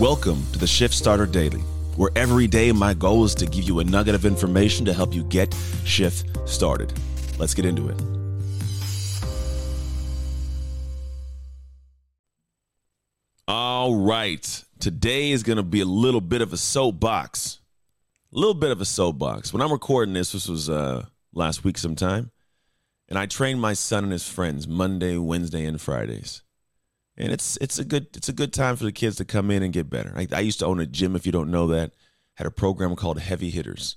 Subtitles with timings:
[0.00, 1.60] Welcome to the Shift Starter Daily,
[1.96, 5.12] where every day my goal is to give you a nugget of information to help
[5.12, 6.90] you get shift started.
[7.38, 8.00] Let's get into it.
[13.46, 14.64] All right.
[14.78, 17.58] Today is going to be a little bit of a soapbox.
[18.34, 19.52] A little bit of a soapbox.
[19.52, 21.04] When I'm recording this, this was uh,
[21.34, 22.30] last week sometime,
[23.10, 26.40] and I trained my son and his friends Monday, Wednesday, and Fridays
[27.16, 29.62] and it's it's a good it's a good time for the kids to come in
[29.62, 30.12] and get better.
[30.16, 31.16] I, I, used to own a gym.
[31.16, 31.92] If you don't know that,
[32.34, 33.96] had a program called Heavy Hitters,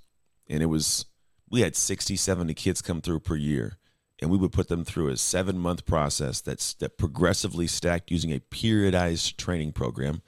[0.49, 1.05] and it was
[1.49, 3.77] we had 60, 70 kids come through per year,
[4.19, 8.31] and we would put them through a seven month process that's that progressively stacked using
[8.31, 10.21] a periodized training program.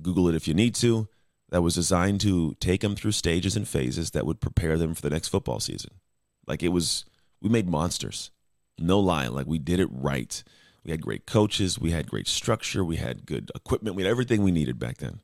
[0.00, 1.08] Google it if you need to.
[1.50, 5.02] That was designed to take them through stages and phases that would prepare them for
[5.02, 5.90] the next football season.
[6.46, 7.04] Like it was,
[7.42, 8.30] we made monsters.
[8.78, 10.42] No lie, like we did it right
[10.84, 11.78] we had great coaches.
[11.78, 12.84] We had great structure.
[12.84, 13.96] We had good equipment.
[13.96, 15.20] We had everything we needed back then.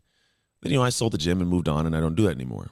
[0.62, 2.34] Then, you know, I sold the gym and moved on, and I don't do that
[2.34, 2.70] anymore.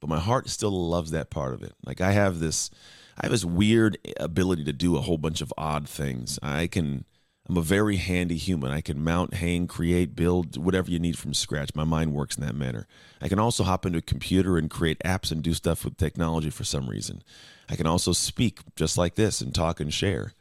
[0.00, 1.74] But my heart still loves that part of it.
[1.84, 2.70] Like I have this,
[3.18, 6.38] I have this weird ability to do a whole bunch of odd things.
[6.42, 7.04] I can,
[7.48, 8.72] I'm a very handy human.
[8.72, 11.74] I can mount, hang, create, build whatever you need from scratch.
[11.74, 12.86] My mind works in that manner.
[13.20, 16.50] I can also hop into a computer and create apps and do stuff with technology
[16.50, 17.22] for some reason.
[17.68, 20.32] I can also speak just like this and talk and share.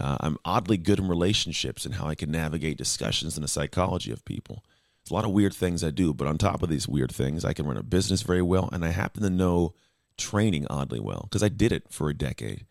[0.00, 4.10] Uh, I'm oddly good in relationships and how I can navigate discussions and the psychology
[4.10, 4.64] of people.
[5.02, 7.44] It's a lot of weird things I do, but on top of these weird things,
[7.44, 9.74] I can run a business very well, and I happen to know
[10.16, 12.66] training oddly well because I did it for a decade.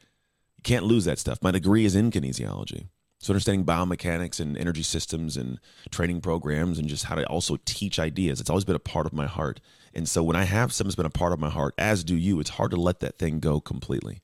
[0.58, 1.42] You can't lose that stuff.
[1.42, 2.88] My degree is in kinesiology.
[3.20, 5.60] So understanding biomechanics and energy systems and
[5.92, 8.40] training programs and just how to also teach ideas.
[8.40, 9.60] It's always been a part of my heart.
[9.94, 12.16] And so when I have something that's been a part of my heart, as do
[12.16, 14.22] you, it's hard to let that thing go completely.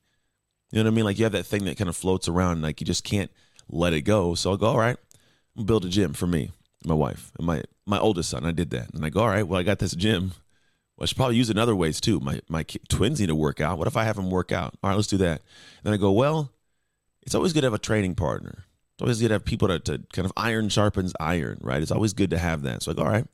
[0.70, 1.04] You know what I mean?
[1.04, 3.30] Like you have that thing that kind of floats around, like you just can't
[3.68, 4.34] let it go.
[4.34, 4.96] So I'll go, all right,
[5.56, 6.50] I'm build a gym for me,
[6.84, 8.44] my wife, and my my oldest son.
[8.44, 10.32] I did that, and I go, all right, well, I got this gym.
[10.96, 12.20] Well, I should probably use it in other ways too.
[12.20, 13.78] My my twins need to work out.
[13.78, 14.74] What if I have them work out?
[14.82, 15.40] All right, let's do that.
[15.40, 16.52] And then I go, well,
[17.22, 18.64] it's always good to have a training partner.
[18.94, 21.82] It's always good to have people to, to kind of iron sharpens iron, right?
[21.82, 22.82] It's always good to have that.
[22.82, 23.26] So I go, all right,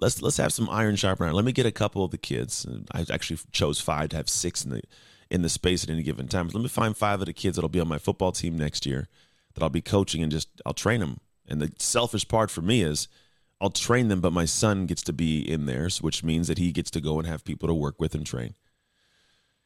[0.00, 1.34] let's let's have some iron sharpen iron.
[1.34, 2.66] Let me get a couple of the kids.
[2.92, 4.82] I actually chose five to have six in the
[5.30, 6.48] in the space at any given time.
[6.48, 9.08] Let me find five of the kids that'll be on my football team next year
[9.54, 11.20] that I'll be coaching and just I'll train them.
[11.46, 13.08] And the selfish part for me is
[13.60, 16.72] I'll train them, but my son gets to be in theirs, which means that he
[16.72, 18.54] gets to go and have people to work with and train.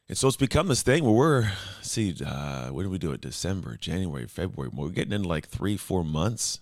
[0.09, 1.51] And so it's become this thing where we're
[1.81, 3.21] see, uh, when do we do it?
[3.21, 4.69] December, January, February.
[4.73, 6.59] We're getting into like three, four months.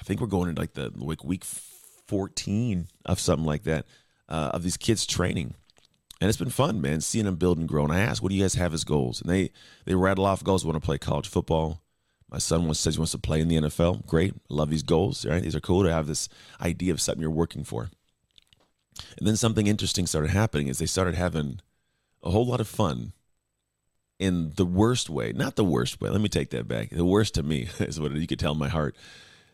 [0.00, 3.86] I think we're going into like the like week fourteen of something like that
[4.28, 5.54] uh, of these kids training
[6.22, 7.82] and it's been fun, man, seeing them build and grow.
[7.82, 9.50] And I asked, "What do you guys have as goals?" And they
[9.86, 10.64] they rattle off goals.
[10.64, 11.82] Want to play college football.
[12.30, 14.06] My son wants says he wants to play in the NFL.
[14.06, 15.26] Great, love these goals.
[15.26, 16.28] Right, these are cool to have this
[16.60, 17.90] idea of something you're working for.
[19.18, 21.58] And then something interesting started happening is they started having
[22.22, 23.14] a whole lot of fun
[24.20, 25.32] in the worst way.
[25.32, 26.08] Not the worst way.
[26.08, 26.90] Let me take that back.
[26.90, 28.94] The worst to me is what you could tell my heart.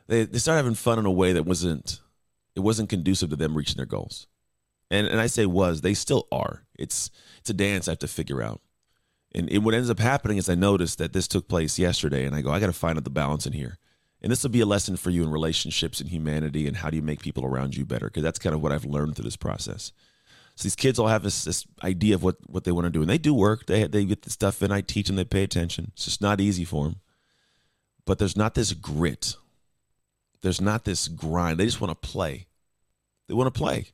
[0.06, 2.02] They they started having fun in a way that wasn't
[2.54, 4.26] it wasn't conducive to them reaching their goals
[4.90, 6.64] and and I say was they still are.
[6.78, 7.10] It's
[7.40, 8.60] it's a dance I have to figure out.
[9.34, 12.34] And it, what ends up happening is I noticed that this took place yesterday, and
[12.34, 13.78] I go, I got to find out the balance in here.
[14.22, 16.96] And this will be a lesson for you in relationships and humanity, and how do
[16.96, 18.06] you make people around you better?
[18.06, 19.92] Because that's kind of what I've learned through this process.
[20.56, 23.00] So these kids all have this, this idea of what, what they want to do,
[23.00, 23.66] and they do work.
[23.66, 24.72] They they get the stuff in.
[24.72, 25.16] I teach them.
[25.16, 25.92] They pay attention.
[25.92, 26.96] It's just not easy for them.
[28.04, 29.36] But there's not this grit.
[30.40, 31.60] There's not this grind.
[31.60, 32.46] They just want to play.
[33.28, 33.92] They want to play.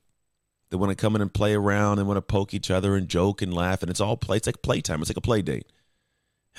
[0.70, 1.98] They want to come in and play around.
[1.98, 3.82] They want to poke each other and joke and laugh.
[3.82, 4.38] And it's all play.
[4.38, 5.00] It's like playtime.
[5.00, 5.70] It's like a play date.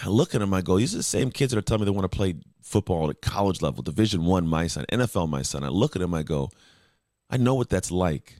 [0.04, 0.54] I look at them.
[0.54, 2.36] I go, these are the same kids that are telling me they want to play
[2.62, 4.48] football at college level, Division One.
[4.48, 5.30] My son, NFL.
[5.30, 5.64] My son.
[5.64, 6.14] I look at them.
[6.14, 6.50] I go,
[7.30, 8.38] I know what that's like.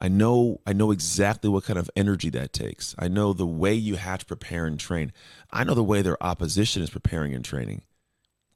[0.00, 0.60] I know.
[0.66, 2.94] I know exactly what kind of energy that takes.
[2.98, 5.12] I know the way you have to prepare and train.
[5.50, 7.82] I know the way their opposition is preparing and training.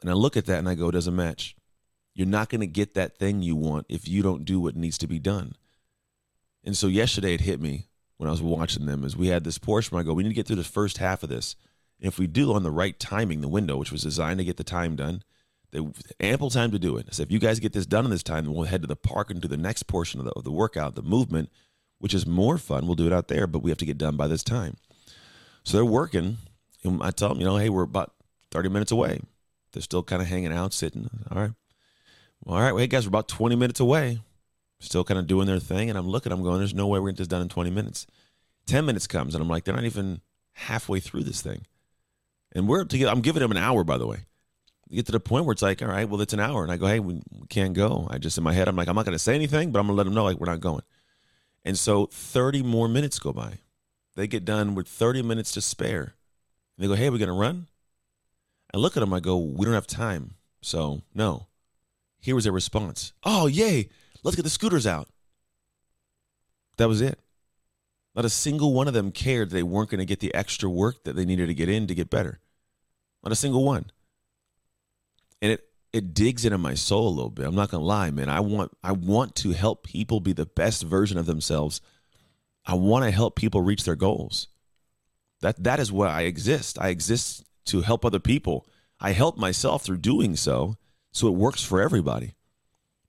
[0.00, 1.56] And I look at that and I go, it doesn't match.
[2.14, 4.98] You're not going to get that thing you want if you don't do what needs
[4.98, 5.54] to be done.
[6.64, 9.58] And so yesterday it hit me when I was watching them as we had this
[9.58, 11.56] portion where I go, we need to get through the first half of this.
[12.00, 14.56] And if we do on the right timing, the window, which was designed to get
[14.56, 15.22] the time done,
[15.72, 15.80] they
[16.20, 17.12] ample time to do it.
[17.14, 18.96] So if you guys get this done in this time, then we'll head to the
[18.96, 21.50] park and do the next portion of the, of the workout, the movement,
[21.98, 22.86] which is more fun.
[22.86, 24.76] We'll do it out there, but we have to get done by this time.
[25.64, 26.38] So they're working.
[26.84, 28.12] And I tell them, you know, hey, we're about
[28.52, 29.20] 30 minutes away.
[29.72, 31.10] They're still kind of hanging out, sitting.
[31.30, 31.52] All right.
[32.46, 32.72] All right.
[32.72, 34.20] Well, hey, guys, we're about 20 minutes away
[34.84, 35.88] still kind of doing their thing.
[35.88, 37.48] And I'm looking, I'm going, there's no way we're going to get this done in
[37.48, 38.06] 20 minutes.
[38.66, 40.20] 10 minutes comes, and I'm like, they're not even
[40.52, 41.66] halfway through this thing.
[42.52, 43.10] And we're together.
[43.10, 44.24] I'm giving them an hour, by the way.
[44.88, 46.62] you get to the point where it's like, all right, well, it's an hour.
[46.62, 48.06] And I go, hey, we, we can't go.
[48.10, 49.86] I just, in my head, I'm like, I'm not going to say anything, but I'm
[49.86, 50.82] going to let them know, like, we're not going.
[51.64, 53.58] And so 30 more minutes go by.
[54.16, 56.14] They get done with 30 minutes to spare.
[56.76, 57.66] And they go, hey, we're going to run?
[58.72, 60.34] I look at them, I go, we don't have time.
[60.60, 61.46] So, no.
[62.20, 63.12] Here was their response.
[63.22, 63.90] Oh, yay.
[64.24, 65.08] Let's get the scooters out.
[66.78, 67.20] That was it.
[68.16, 71.04] Not a single one of them cared they weren't going to get the extra work
[71.04, 72.40] that they needed to get in to get better.
[73.22, 73.90] Not a single one.
[75.42, 77.46] And it it digs into my soul a little bit.
[77.46, 78.28] I'm not going to lie, man.
[78.28, 81.80] I want I want to help people be the best version of themselves.
[82.66, 84.48] I want to help people reach their goals.
[85.40, 86.78] That that is why I exist.
[86.80, 88.66] I exist to help other people.
[89.00, 90.76] I help myself through doing so,
[91.12, 92.34] so it works for everybody.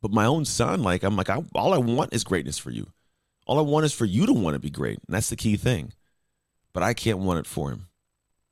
[0.05, 2.85] But my own son, like I'm like, I, all I want is greatness for you.
[3.47, 4.99] All I want is for you to want to be great.
[5.07, 5.93] And that's the key thing.
[6.73, 7.87] But I can't want it for him.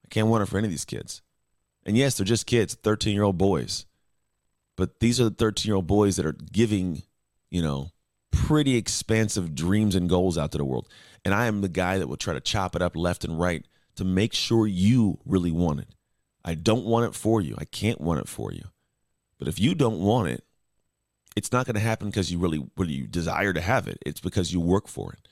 [0.04, 1.22] I can't want it for any of these kids.
[1.86, 3.86] And yes, they're just kids, 13 year old boys.
[4.76, 7.04] But these are the 13 year old boys that are giving,
[7.52, 7.92] you know,
[8.32, 10.90] pretty expansive dreams and goals out to the world.
[11.24, 13.64] And I am the guy that will try to chop it up left and right
[13.98, 15.90] to make sure you really want it.
[16.44, 17.54] I don't want it for you.
[17.60, 18.64] I can't want it for you.
[19.38, 20.44] But if you don't want it,
[21.36, 23.98] it's not going to happen because you really, really you desire to have it.
[24.06, 25.28] It's because you work for it.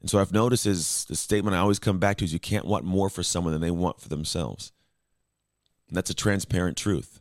[0.00, 2.64] And so I've noticed is the statement I always come back to is you can't
[2.64, 4.72] want more for someone than they want for themselves.
[5.88, 7.20] And that's a transparent truth.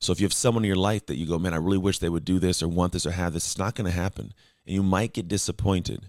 [0.00, 1.98] So if you have someone in your life that you go, man, I really wish
[1.98, 4.32] they would do this or want this or have this, it's not going to happen.
[4.64, 6.08] And you might get disappointed.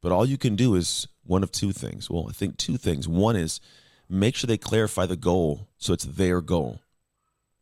[0.00, 2.08] But all you can do is one of two things.
[2.08, 3.08] Well, I think two things.
[3.08, 3.60] One is
[4.08, 6.80] make sure they clarify the goal so it's their goal.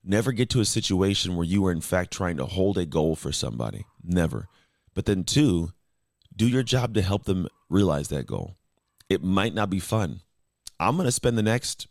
[0.09, 3.17] Never get to a situation where you are, in fact, trying to hold a goal
[3.17, 3.87] for somebody.
[4.05, 4.49] Never.
[4.95, 5.73] But then, two,
[6.35, 8.55] do your job to help them realize that goal.
[9.09, 10.21] It might not be fun.
[10.79, 11.89] I'm going to spend the next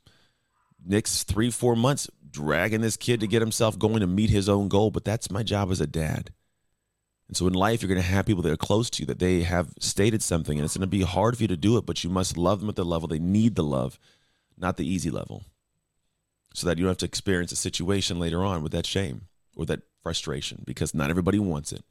[0.85, 4.69] next three, four months dragging this kid to get himself going to meet his own
[4.69, 6.31] goal, but that's my job as a dad.
[7.27, 9.19] And so in life, you're going to have people that are close to you that
[9.19, 11.85] they have stated something, and it's going to be hard for you to do it,
[11.85, 14.00] but you must love them at the level they need the love,
[14.57, 15.44] not the easy level
[16.56, 19.66] so that you don't have to experience a situation later on with that shame or
[19.66, 21.84] that frustration because not everybody wants it.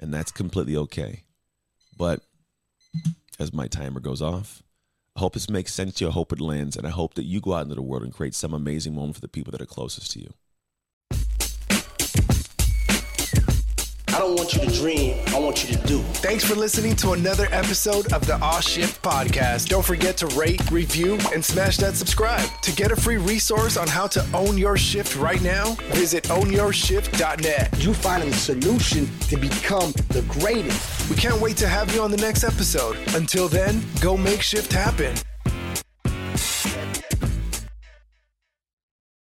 [0.00, 1.22] And that's completely okay.
[1.96, 2.20] But
[3.38, 4.62] as my timer goes off,
[5.16, 6.10] I hope this makes sense to you.
[6.10, 6.76] I hope it lands.
[6.76, 9.16] And I hope that you go out into the world and create some amazing moment
[9.16, 10.32] for the people that are closest to you.
[14.18, 15.16] I don't want you to dream.
[15.28, 16.02] I want you to do.
[16.14, 19.68] Thanks for listening to another episode of the Aw Shift podcast.
[19.68, 22.50] Don't forget to rate, review, and smash that subscribe.
[22.62, 27.80] To get a free resource on how to own your shift right now, visit ownyourshift.net.
[27.80, 31.08] You finding a solution to become the greatest.
[31.08, 32.96] We can't wait to have you on the next episode.
[33.14, 35.14] Until then, go make shift happen.